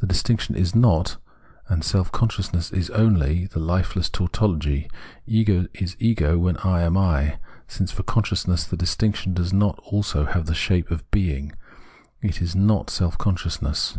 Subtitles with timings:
[0.00, 1.16] The distiuction is not,
[1.66, 4.86] and self consciousness is only the hfeless tautology.
[5.26, 10.26] Ego is Ego, I am I: since for self consciousness the distinction does not also
[10.26, 11.52] have the shape of being,
[12.20, 13.96] it is not self conscious ness.